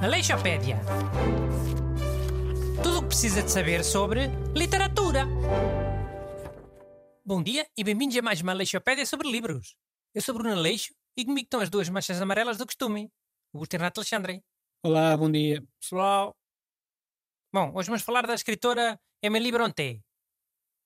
Aleixopédia. 0.00 0.80
Tudo 2.82 2.98
o 2.98 3.02
que 3.02 3.08
precisa 3.08 3.42
de 3.42 3.50
saber 3.50 3.84
sobre 3.84 4.28
literatura. 4.56 5.26
Bom 7.22 7.42
dia 7.42 7.68
e 7.76 7.84
bem-vindos 7.84 8.16
a 8.16 8.22
mais 8.22 8.40
uma 8.40 8.52
Aleixopédia 8.52 9.04
sobre 9.04 9.30
livros. 9.30 9.76
Eu 10.14 10.22
sou 10.22 10.34
Bruno 10.34 10.52
Aleixo 10.52 10.94
e 11.16 11.26
comigo 11.26 11.44
estão 11.44 11.60
as 11.60 11.68
duas 11.68 11.90
manchas 11.90 12.18
amarelas 12.22 12.56
do 12.56 12.64
costume. 12.64 13.12
O 13.52 13.58
Augusto 13.58 13.74
Renato 13.74 14.00
Alexandre. 14.00 14.42
Olá, 14.82 15.14
bom 15.18 15.30
dia. 15.30 15.62
Pessoal. 15.78 16.34
Bom, 17.52 17.72
hoje 17.74 17.88
vamos 17.88 18.02
falar 18.02 18.26
da 18.26 18.34
escritora 18.34 18.98
Emily 19.22 19.52
Brontë. 19.52 20.00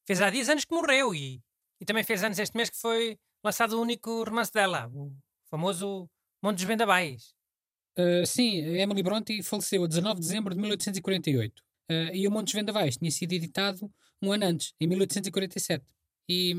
Fez 0.08 0.20
há 0.20 0.28
10 0.28 0.48
anos 0.48 0.64
que 0.64 0.74
morreu 0.74 1.14
e, 1.14 1.40
e 1.80 1.84
também 1.84 2.02
fez 2.02 2.24
anos 2.24 2.40
este 2.40 2.56
mês 2.56 2.68
que 2.68 2.80
foi 2.80 3.16
lançado 3.44 3.78
o 3.78 3.80
único 3.80 4.24
romance 4.24 4.52
dela, 4.52 4.88
o 4.92 5.12
famoso 5.52 6.08
Monte 6.42 6.56
dos 6.56 6.64
Vendabais. 6.64 7.34
Uh, 7.98 8.24
sim, 8.26 8.56
Emily 8.58 9.02
Bronte 9.02 9.42
faleceu 9.42 9.84
a 9.84 9.86
19 9.86 10.14
de 10.14 10.20
dezembro 10.26 10.54
de 10.54 10.60
1848. 10.60 11.60
Uh, 11.60 12.14
e 12.14 12.26
o 12.26 12.30
Monte 12.30 12.46
dos 12.46 12.54
Vendavais 12.54 12.96
tinha 12.96 13.10
sido 13.10 13.34
editado 13.34 13.92
um 14.22 14.32
ano 14.32 14.46
antes, 14.46 14.74
em 14.80 14.86
1847. 14.86 15.84
E, 16.28 16.54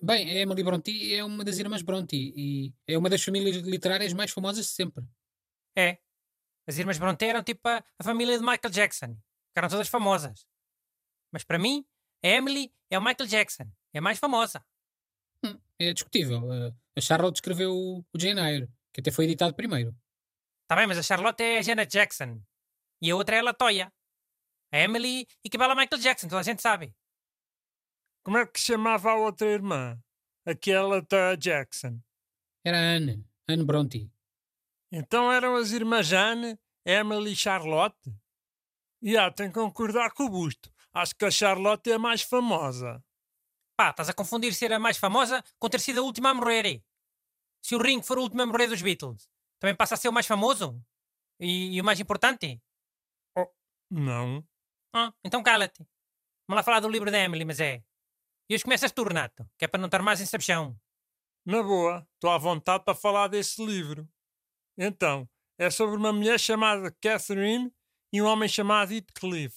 bem, 0.00 0.30
a 0.30 0.34
Emily 0.34 0.62
Bronte 0.62 1.14
é 1.14 1.24
uma 1.24 1.42
das 1.42 1.58
irmãs 1.58 1.82
Bronte 1.82 2.14
e 2.14 2.72
é 2.86 2.96
uma 2.96 3.10
das 3.10 3.24
famílias 3.24 3.56
literárias 3.56 4.12
mais 4.12 4.30
famosas 4.30 4.66
de 4.66 4.72
sempre. 4.72 5.04
É. 5.76 5.98
As 6.68 6.78
irmãs 6.78 6.98
Bronte 6.98 7.24
eram 7.24 7.42
tipo 7.42 7.68
a, 7.68 7.82
a 7.98 8.04
família 8.04 8.38
de 8.38 8.44
Michael 8.44 8.70
Jackson. 8.70 9.16
Ficaram 9.48 9.68
todas 9.68 9.88
famosas. 9.88 10.46
Mas 11.32 11.42
para 11.42 11.58
mim, 11.58 11.84
a 12.22 12.28
Emily 12.28 12.72
é 12.90 12.98
o 12.98 13.02
Michael 13.02 13.28
Jackson. 13.28 13.64
É 13.92 13.98
a 13.98 14.02
mais 14.02 14.18
famosa. 14.18 14.64
É 15.78 15.92
discutível. 15.92 16.40
Uh, 16.40 16.74
a 16.96 17.00
Charlotte 17.00 17.36
escreveu 17.36 17.72
o, 17.72 17.98
o 18.00 18.18
Jane 18.18 18.40
Eyre, 18.40 18.68
que 18.92 19.00
até 19.00 19.10
foi 19.10 19.26
editado 19.26 19.54
primeiro. 19.54 19.94
Tá 20.66 20.74
bem, 20.74 20.86
mas 20.86 20.98
a 20.98 21.02
Charlotte 21.02 21.40
é 21.42 21.58
a 21.58 21.62
Janet 21.62 21.90
Jackson. 21.90 22.40
E 23.00 23.10
a 23.10 23.16
outra 23.16 23.36
é 23.36 23.38
a 23.40 23.42
Latoya. 23.42 23.92
A 24.72 24.78
Emily 24.78 25.26
equivale 25.44 25.72
a 25.72 25.76
Michael 25.76 26.00
Jackson, 26.00 26.28
toda 26.28 26.40
a 26.40 26.44
gente 26.44 26.62
sabe. 26.62 26.94
Como 28.24 28.38
é 28.38 28.46
que 28.46 28.58
se 28.58 28.66
chamava 28.66 29.10
a 29.10 29.16
outra 29.16 29.46
irmã? 29.46 29.98
Aquela 30.44 31.00
da 31.02 31.36
Jackson. 31.36 32.00
Era 32.64 32.78
a 32.78 32.96
Anne, 32.96 33.24
Anne 33.48 33.64
Bronte. 33.64 34.10
Então 34.90 35.32
eram 35.32 35.56
as 35.56 35.70
irmãs 35.70 36.12
Anne, 36.12 36.58
Emily 36.84 37.32
e 37.32 37.36
Charlotte? 37.36 38.12
E 39.02 39.16
ah, 39.16 39.30
tenho 39.30 39.52
que 39.52 39.60
concordar 39.60 40.12
com 40.12 40.24
o 40.24 40.30
Busto. 40.30 40.72
Acho 40.92 41.14
que 41.14 41.24
a 41.24 41.30
Charlotte 41.30 41.90
é 41.90 41.94
a 41.94 41.98
mais 41.98 42.22
famosa. 42.22 43.04
Pá, 43.76 43.90
estás 43.90 44.08
a 44.08 44.14
confundir 44.14 44.54
ser 44.54 44.72
a 44.72 44.78
mais 44.78 44.96
famosa 44.96 45.44
com 45.58 45.68
ter 45.68 45.80
sido 45.80 46.00
a 46.00 46.02
última 46.02 46.30
a 46.30 46.34
morrer. 46.34 46.82
Se 47.62 47.74
o 47.74 47.78
Ring 47.78 48.02
for 48.02 48.18
o 48.18 48.22
último 48.22 48.40
a 48.40 48.46
morrer 48.46 48.68
dos 48.68 48.80
Beatles, 48.80 49.28
também 49.60 49.76
passa 49.76 49.94
a 49.94 49.98
ser 49.98 50.08
o 50.08 50.12
mais 50.12 50.26
famoso? 50.26 50.82
E, 51.38 51.76
e 51.76 51.80
o 51.80 51.84
mais 51.84 52.00
importante? 52.00 52.62
Oh, 53.36 53.46
não. 53.90 54.42
Ah, 54.94 55.12
então 55.22 55.42
cala-te. 55.42 55.86
Vamos 56.48 56.60
lá 56.60 56.62
falar 56.62 56.80
do 56.80 56.88
livro 56.88 57.10
da 57.10 57.18
Emily, 57.18 57.44
mas 57.44 57.60
é. 57.60 57.84
E 58.48 58.54
hoje 58.54 58.64
começas 58.64 58.92
tu, 58.92 59.02
Renato, 59.02 59.46
que 59.58 59.66
é 59.66 59.68
para 59.68 59.78
não 59.78 59.88
estar 59.88 60.00
mais 60.00 60.22
em 60.22 60.26
sabichão. 60.26 60.80
Na 61.44 61.62
boa, 61.62 62.08
estou 62.14 62.30
à 62.30 62.38
vontade 62.38 62.82
para 62.82 62.94
falar 62.94 63.28
desse 63.28 63.62
livro. 63.64 64.08
Então, 64.78 65.28
é 65.58 65.68
sobre 65.68 65.96
uma 65.96 66.12
mulher 66.12 66.40
chamada 66.40 66.90
Catherine 67.02 67.70
e 68.10 68.22
um 68.22 68.26
homem 68.26 68.48
chamado 68.48 68.94
Heathcliff. 68.94 69.54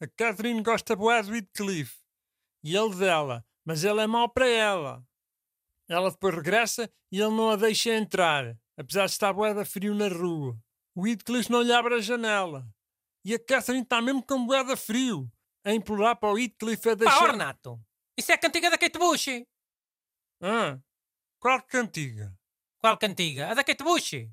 A 0.00 0.06
Catherine 0.06 0.62
gosta 0.62 0.96
bué 0.96 1.22
do 1.22 1.34
Heathcliff 1.34 2.05
e 2.66 2.76
ele 2.76 2.94
dela, 2.96 3.44
mas 3.64 3.84
ele 3.84 4.00
é 4.00 4.06
mau 4.06 4.28
para 4.28 4.48
ela. 4.48 5.02
Ela 5.88 6.10
depois 6.10 6.34
regressa 6.34 6.90
e 7.12 7.20
ele 7.20 7.34
não 7.34 7.50
a 7.50 7.56
deixa 7.56 7.94
entrar 7.94 8.56
apesar 8.76 9.06
de 9.06 9.12
estar 9.12 9.32
boeda 9.32 9.64
frio 9.64 9.94
na 9.94 10.08
rua. 10.08 10.56
O 10.94 11.06
Heathcliff 11.06 11.50
não 11.50 11.62
lhe 11.62 11.72
abre 11.72 11.94
a 11.94 12.00
janela. 12.00 12.66
E 13.24 13.34
a 13.34 13.38
Catherine 13.38 13.82
está 13.82 14.00
mesmo 14.00 14.22
com 14.22 14.46
boeda 14.46 14.76
frio, 14.76 15.30
a 15.64 15.72
implorar 15.72 16.16
para 16.16 16.32
o 16.32 16.38
Heathcliff 16.38 16.88
a 16.88 16.94
deixar... 16.94 17.18
Pá, 17.18 17.24
Ornato! 17.24 17.80
Isso 18.16 18.30
é 18.30 18.34
a 18.34 18.38
cantiga 18.38 18.70
da 18.70 18.78
Kate 18.78 18.98
Bush! 18.98 19.26
Ah, 20.40 20.78
qual 21.40 21.62
cantiga? 21.62 22.32
Qual 22.78 22.96
cantiga? 22.98 23.50
A 23.50 23.54
da 23.54 23.64
Kate 23.64 23.82
Bush! 23.82 24.28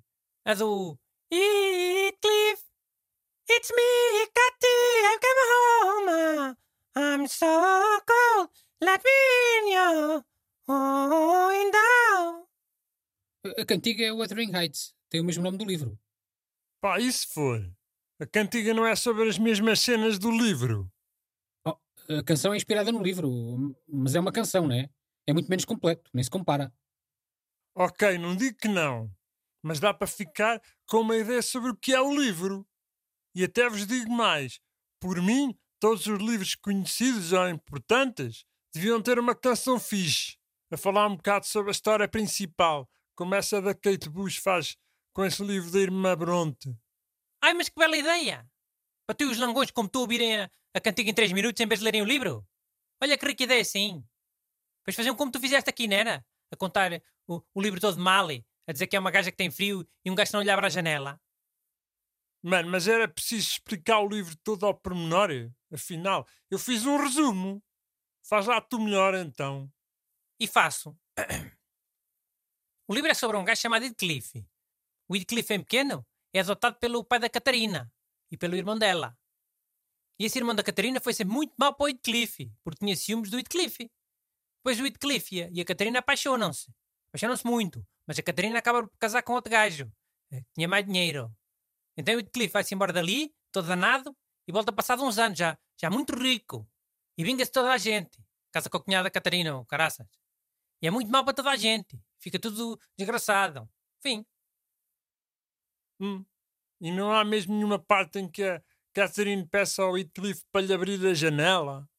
A 0.46 0.53
do... 0.53 1.00
Heathcliff! 1.31 2.63
It's 3.50 3.72
me, 3.72 4.28
Cathy, 4.28 4.68
I'm 5.03 5.19
coming 5.19 6.50
home! 6.50 6.62
I'm 6.96 7.28
so 7.28 7.46
cold, 8.06 8.50
let 8.80 9.02
me 9.04 9.12
in 9.58 9.68
you! 9.74 10.24
Going 10.68 11.72
down! 11.72 12.46
A 13.58 13.66
cantiga 13.66 14.06
é 14.06 14.12
Wuthering 14.12 14.56
Heights. 14.56 14.94
Tem 15.09 15.20
o 15.20 15.24
mesmo 15.24 15.44
nome 15.44 15.58
do 15.58 15.66
livro. 15.66 16.00
Pá, 16.80 17.00
e 17.00 17.12
se 17.12 17.28
for? 17.28 17.59
A 18.22 18.28
cantiga 18.28 18.74
não 18.74 18.86
é 18.86 18.96
sobre 18.96 19.28
as 19.28 19.40
mesmas 19.40 19.80
cenas 19.80 20.20
do 20.20 20.30
livro. 20.30 20.88
Oh, 21.66 21.78
a 22.20 22.24
canção 22.24 22.53
é 22.53 22.58
inspirada 22.58 22.92
no 22.92 23.02
livro, 23.02 23.76
mas 23.88 24.14
é 24.14 24.20
uma 24.20 24.32
canção, 24.32 24.68
não 24.68 24.76
é? 24.76 24.88
É 25.28 25.34
muito 25.34 25.50
menos 25.50 25.66
completo, 25.66 26.12
nem 26.14 26.24
se 26.24 26.30
compara. 26.30 26.72
Ok, 27.76 28.20
não 28.20 28.36
digo 28.36 28.56
que 28.58 28.68
não, 28.68 29.12
mas 29.64 29.80
dá 29.80 29.92
para 29.94 30.06
ficar 30.06 30.62
com 30.88 30.98
uma 30.98 31.18
ideia 31.18 31.42
sobre 31.42 31.72
o 31.72 31.76
que 31.76 31.92
é 31.92 32.00
o 32.00 32.16
livro. 32.16 32.68
E 33.34 33.44
até 33.44 33.68
vos 33.68 33.88
digo 33.88 34.12
mais: 34.12 34.59
por 35.00 35.20
mim, 35.22 35.58
todos 35.84 36.08
os 36.08 36.18
livros 36.18 36.56
conhecidos 36.56 37.34
ou 37.34 37.50
importantes 37.50 38.46
deviam 38.74 39.02
ter 39.02 39.20
uma 39.20 39.36
canção 39.36 39.78
fixe, 39.78 40.38
a 40.72 40.78
falar 40.78 41.06
um 41.08 41.18
bocado 41.18 41.46
sobre 41.46 41.72
a 41.72 41.74
história 41.74 42.08
principal, 42.08 42.90
como 43.14 43.36
essa 43.36 43.62
da 43.62 43.76
Kate 43.76 44.08
Bush 44.08 44.38
faz 44.38 44.78
com 45.12 45.26
esse 45.26 45.44
livro 45.44 45.70
da 45.70 45.80
Irmã 45.80 46.16
Bronte. 46.16 46.74
Ai, 47.42 47.54
mas 47.54 47.68
que 47.68 47.76
bela 47.78 47.98
ideia! 47.98 48.50
Para 49.06 49.18
ti 49.18 49.26
os 49.26 49.38
langões 49.38 49.72
como 49.72 49.90
tu 49.90 50.00
ouvirem 50.00 50.44
a, 50.44 50.50
a 50.74 50.80
cantiga 50.80 51.10
em 51.10 51.14
3 51.14 51.34
minutos 51.34 51.60
em 51.60 51.68
vez 51.68 51.82
de 51.82 51.84
lerem 51.84 52.02
o 52.02 52.06
livro? 52.06 52.48
Olha 53.02 53.18
que 53.18 53.26
rica 53.26 53.44
ideia, 53.44 53.66
sim. 53.66 54.02
Depois 54.80 54.96
faziam 54.96 55.18
como 55.18 55.34
tu 55.34 55.40
fizeste 55.42 55.70
aqui, 55.70 55.86
não 55.86 55.98
era? 55.98 56.26
A 56.50 56.56
contar 56.56 56.94
o, 57.28 57.44
o 57.54 57.62
livro 57.62 57.82
todo 57.82 58.00
mal, 58.00 58.30
a 58.30 58.72
dizer 58.72 58.88
que 58.88 58.96
é 58.96 59.00
uma 59.02 59.12
gaja 59.12 59.32
que 59.32 59.38
tem 59.38 59.52
frio 59.52 59.86
e 60.06 60.10
um 60.10 60.16
gajo 60.16 60.32
que 60.32 60.38
não 60.38 60.44
lhe 60.44 60.50
abre 60.50 60.66
a 60.66 60.70
janela. 60.70 61.20
Mano, 62.42 62.70
mas 62.70 62.90
era 62.90 63.08
preciso 63.08 63.52
explicar 63.52 64.00
o 64.00 64.08
livro 64.08 64.36
todo 64.44 64.66
ao 64.66 64.74
pormenor. 64.74 65.30
Afinal, 65.73 66.28
eu 66.50 66.59
fiz 66.59 66.85
um 66.85 66.97
resumo. 66.97 67.63
Faz 68.22 68.45
lá 68.47 68.61
tu 68.61 68.79
melhor 68.79 69.16
então. 69.16 69.72
E 70.39 70.47
faço. 70.47 70.97
O 72.85 72.94
livro 72.94 73.09
é 73.09 73.13
sobre 73.13 73.38
um 73.38 73.45
gajo 73.45 73.61
chamado 73.61 73.85
Heathcliff. 73.85 74.45
O 75.07 75.16
Heathcliff 75.16 75.53
em 75.53 75.61
pequeno 75.61 76.06
é 76.34 76.41
adotado 76.41 76.78
pelo 76.79 77.01
pai 77.01 77.17
da 77.17 77.29
Catarina 77.29 77.91
e 78.29 78.38
pelo 78.38 78.57
irmão 78.57 78.78
dela. 78.78 79.17
E 80.19 80.25
esse 80.25 80.38
irmão 80.38 80.53
da 80.53 80.61
Catarina 80.61 81.00
foi 81.00 81.13
ser 81.13 81.25
muito 81.25 81.53
mau 81.57 81.73
para 81.73 81.85
o 81.85 81.88
Heathcliff, 81.88 82.51
porque 82.61 82.79
tinha 82.79 82.95
ciúmes 82.95 83.29
do 83.29 83.38
Heathcliff. 83.38 83.90
Depois 84.59 84.79
o 84.79 84.85
Heathcliff 84.85 85.50
e 85.51 85.61
a 85.61 85.66
Catarina 85.66 86.00
apaixonam-se. 86.00 86.73
Apaixonam-se 87.09 87.45
muito, 87.45 87.85
mas 88.05 88.19
a 88.19 88.23
Catarina 88.23 88.59
acaba 88.59 88.84
por 88.84 88.97
casar 88.97 89.23
com 89.23 89.34
outro 89.34 89.51
gajo, 89.51 89.91
eh, 90.31 90.44
tinha 90.53 90.67
mais 90.67 90.85
dinheiro. 90.85 91.34
Então 91.97 92.16
o 92.16 92.19
Heathcliff 92.19 92.51
vai-se 92.51 92.73
embora 92.73 92.91
dali, 92.91 93.34
todo 93.51 93.67
danado, 93.67 94.16
e 94.48 94.52
volta 94.52 94.72
passado 94.72 95.04
uns 95.04 95.18
anos 95.18 95.38
já, 95.38 95.58
já 95.80 95.90
muito 95.90 96.16
rico. 96.16 96.68
E 97.18 97.24
vinga-se 97.24 97.52
toda 97.52 97.72
a 97.72 97.78
gente. 97.78 98.24
Casa 98.52 98.70
com 98.70 98.78
a 98.78 98.84
cunhada 98.84 99.09
Catarina, 99.09 99.58
o 99.58 99.66
caraças. 99.66 100.08
E 100.81 100.88
é 100.88 100.92
muito 100.92 101.09
mau 101.12 101.24
para 101.24 101.34
toda 101.34 101.52
a 101.52 101.56
gente. 101.56 102.00
Fica 102.20 102.40
tudo 102.40 102.80
desgraçado. 102.98 103.70
Fim. 104.02 104.26
Hum. 106.00 106.26
E 106.82 106.92
não 106.92 107.14
há 107.14 107.24
mesmo 107.24 107.56
nenhuma 107.56 107.80
parte 107.80 108.20
em 108.20 108.30
que 108.30 108.44
a 108.44 108.62
Catherine 108.94 109.48
peça 109.48 109.82
ao 109.82 109.98
Heathcliff 109.98 110.44
para 110.52 110.66
lhe 110.66 110.74
abrir 110.74 111.06
a 111.08 111.14
janela? 111.14 111.90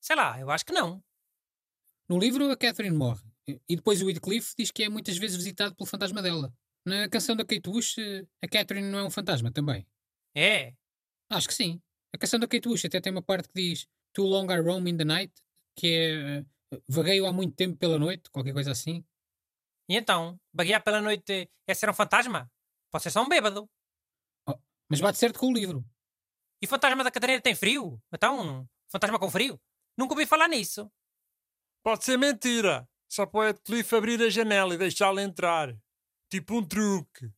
Sei 0.00 0.16
lá, 0.16 0.40
eu 0.40 0.50
acho 0.50 0.64
que 0.64 0.72
não. 0.72 1.02
No 2.08 2.18
livro, 2.18 2.50
a 2.50 2.56
Catherine 2.56 2.96
morre. 2.96 3.22
E 3.46 3.76
depois 3.76 4.00
o 4.00 4.08
Heathcliff 4.08 4.54
diz 4.56 4.70
que 4.70 4.84
é 4.84 4.88
muitas 4.88 5.16
vezes 5.18 5.36
visitado 5.36 5.74
pelo 5.74 5.86
fantasma 5.86 6.22
dela. 6.22 6.52
Na 6.84 7.08
canção 7.08 7.36
da 7.36 7.44
Kate 7.44 7.70
Bush, 7.70 7.96
a 8.42 8.48
Catherine 8.48 8.90
não 8.90 8.98
é 8.98 9.04
um 9.04 9.10
fantasma 9.10 9.52
também. 9.52 9.86
É? 10.34 10.74
Acho 11.30 11.48
que 11.48 11.54
sim. 11.54 11.80
A 12.14 12.18
canção 12.18 12.38
da 12.38 12.46
Kate 12.46 12.68
Bush 12.68 12.84
até 12.84 13.00
tem 13.00 13.12
uma 13.12 13.22
parte 13.22 13.48
que 13.48 13.54
diz 13.54 13.88
Too 14.12 14.26
long 14.26 14.50
I 14.50 14.60
roam 14.60 14.86
in 14.86 14.96
the 14.96 15.04
night, 15.04 15.32
que 15.74 15.86
é 15.86 16.44
vagueio 16.88 17.26
há 17.26 17.32
muito 17.32 17.54
tempo 17.54 17.76
pela 17.76 17.98
noite, 17.98 18.30
qualquer 18.30 18.52
coisa 18.52 18.70
assim. 18.72 19.04
E 19.88 19.96
então, 19.96 20.38
baguear 20.52 20.82
pela 20.82 21.00
noite 21.00 21.50
é 21.66 21.74
ser 21.74 21.88
um 21.88 21.94
fantasma? 21.94 22.50
Pode 22.90 23.04
ser 23.04 23.10
só 23.10 23.22
um 23.22 23.28
bêbado. 23.28 23.68
Oh, 24.46 24.58
mas 24.88 25.00
bate 25.00 25.18
certo 25.18 25.38
com 25.38 25.48
o 25.48 25.52
livro. 25.52 25.84
E 26.60 26.66
o 26.66 26.68
fantasma 26.68 27.02
da 27.02 27.10
Catarina 27.10 27.40
tem 27.40 27.54
frio? 27.54 28.00
Então, 28.12 28.68
fantasma 28.90 29.18
com 29.18 29.30
frio? 29.30 29.60
Nunca 29.96 30.14
ouvi 30.14 30.26
falar 30.26 30.48
nisso. 30.48 30.90
Pode 31.82 32.04
ser 32.04 32.18
mentira. 32.18 32.88
Só 33.08 33.26
pode 33.26 33.58
Cliff 33.60 33.94
abrir 33.94 34.22
a 34.22 34.30
janela 34.30 34.74
e 34.74 34.78
deixá-la 34.78 35.22
entrar. 35.22 35.76
Tipo 36.30 36.58
um 36.58 36.66
truque. 36.66 37.30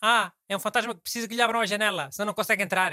Ah, 0.00 0.32
é 0.48 0.56
um 0.56 0.60
fantasma 0.60 0.94
que 0.94 1.00
precisa 1.00 1.26
que 1.26 1.34
lhe 1.34 1.42
abram 1.42 1.60
a 1.60 1.66
janela, 1.66 2.10
senão 2.12 2.26
não 2.26 2.34
consegue 2.34 2.62
entrar. 2.62 2.92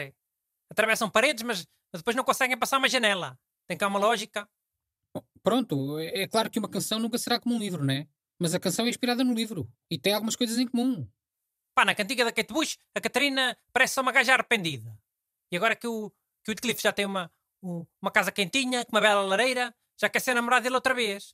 Atravessam 0.71 1.09
paredes, 1.09 1.43
mas 1.43 1.67
depois 1.93 2.15
não 2.15 2.23
conseguem 2.23 2.57
passar 2.57 2.77
uma 2.77 2.89
janela. 2.89 3.37
Tem 3.67 3.77
cá 3.77 3.87
uma 3.87 3.99
lógica. 3.99 4.47
Pronto, 5.41 5.97
é 5.99 6.27
claro 6.27 6.49
que 6.49 6.59
uma 6.59 6.69
canção 6.69 6.99
nunca 6.99 7.17
será 7.17 7.39
como 7.39 7.55
um 7.55 7.59
livro, 7.59 7.83
não 7.83 7.93
é? 7.93 8.07
Mas 8.39 8.53
a 8.53 8.59
canção 8.59 8.85
é 8.85 8.89
inspirada 8.89 9.23
no 9.23 9.33
livro 9.33 9.69
e 9.89 9.97
tem 9.97 10.13
algumas 10.13 10.35
coisas 10.35 10.57
em 10.57 10.67
comum. 10.67 11.09
Pá, 11.75 11.83
na 11.85 11.95
cantiga 11.95 12.23
da 12.25 12.31
Kate 12.31 12.53
Bush, 12.53 12.77
a 12.95 13.01
Catarina 13.01 13.57
parece 13.73 13.95
só 13.95 14.01
uma 14.01 14.11
gaja 14.11 14.33
arrependida. 14.33 14.97
E 15.51 15.57
agora 15.57 15.75
que 15.75 15.87
o, 15.87 16.09
que 16.43 16.49
o 16.49 16.51
Wycliffe 16.51 16.81
já 16.83 16.91
tem 16.93 17.05
uma, 17.05 17.31
um- 17.63 17.85
uma 18.01 18.11
casa 18.11 18.31
quentinha, 18.31 18.85
com 18.85 18.91
uma 18.95 19.01
bela 19.01 19.21
lareira, 19.21 19.75
já 19.99 20.07
quer 20.09 20.19
ser 20.19 20.33
namorada 20.33 20.63
dele 20.63 20.75
outra 20.75 20.93
vez. 20.93 21.33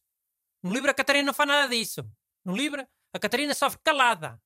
No 0.63 0.73
livro 0.73 0.89
a 0.89 0.93
Catarina 0.93 1.25
não 1.27 1.33
faz 1.33 1.47
nada 1.49 1.67
disso. 1.67 2.03
No 2.43 2.55
livro 2.55 2.87
a 3.13 3.19
Catarina 3.19 3.53
sofre 3.53 3.79
calada. 3.83 4.41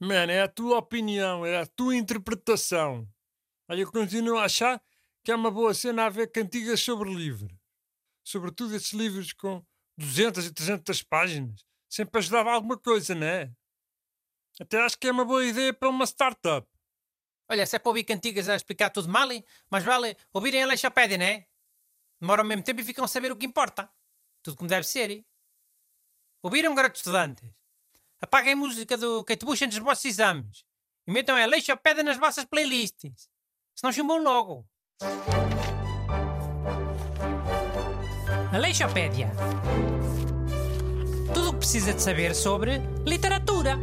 Mano, 0.00 0.32
é 0.32 0.42
a 0.42 0.48
tua 0.48 0.78
opinião, 0.78 1.44
é 1.44 1.58
a 1.58 1.66
tua 1.66 1.96
interpretação. 1.96 3.08
Olha, 3.68 3.80
eu 3.80 3.90
continuo 3.90 4.38
a 4.38 4.44
achar 4.44 4.80
que 5.24 5.32
é 5.32 5.34
uma 5.34 5.50
boa 5.50 5.74
cena 5.74 6.06
haver 6.06 6.30
cantigas 6.30 6.80
sobre 6.80 7.12
livro. 7.12 7.58
Sobretudo 8.22 8.76
esses 8.76 8.92
livros 8.92 9.32
com 9.32 9.64
200 9.98 10.46
e 10.46 10.52
300 10.52 11.02
páginas. 11.02 11.64
Sempre 11.88 12.18
ajudava 12.18 12.52
alguma 12.52 12.78
coisa, 12.78 13.14
não 13.14 13.26
é? 13.26 13.52
Até 14.60 14.80
acho 14.80 14.96
que 14.98 15.08
é 15.08 15.12
uma 15.12 15.24
boa 15.24 15.44
ideia 15.44 15.74
para 15.74 15.88
uma 15.88 16.04
startup. 16.06 16.66
Olha, 17.48 17.66
se 17.66 17.76
é 17.76 17.78
para 17.78 17.90
ouvir 17.90 18.04
cantigas 18.04 18.48
a 18.48 18.56
explicar 18.56 18.90
tudo 18.90 19.08
mal, 19.08 19.28
mas 19.70 19.84
vale 19.84 20.16
ouvirem 20.32 20.62
a 20.62 20.66
Leixopédia, 20.66 21.18
não 21.18 21.26
é? 21.26 21.46
Demoram 22.20 22.42
ao 22.42 22.48
mesmo 22.48 22.62
tempo 22.62 22.80
e 22.80 22.84
ficam 22.84 23.04
a 23.04 23.08
saber 23.08 23.30
o 23.30 23.36
que 23.36 23.46
importa. 23.46 23.90
Tudo 24.42 24.56
como 24.56 24.68
deve 24.68 24.86
ser. 24.86 25.24
Ouviram, 26.42 26.74
garotos 26.74 27.00
estudantes? 27.00 27.50
Apaguem 28.20 28.52
a 28.52 28.56
música 28.56 28.96
do 28.96 29.24
Kate 29.24 29.44
Bush 29.44 29.62
antes 29.62 29.78
dos 29.78 29.84
vossos 29.84 30.04
exames. 30.04 30.64
E 31.06 31.10
metam 31.12 31.36
a 31.36 31.46
Leixopédia 31.46 32.02
nas 32.02 32.16
vossas 32.16 32.44
playlists. 32.44 33.28
Senão 33.78 33.92
chumbam 33.92 34.22
logo. 34.22 34.64
A 38.50 38.56
Leixopédia. 38.56 39.30
Tudo 41.34 41.50
o 41.50 41.52
que 41.52 41.58
precisa 41.58 41.92
de 41.92 42.00
saber 42.00 42.34
sobre 42.34 42.80
literatura. 43.04 43.76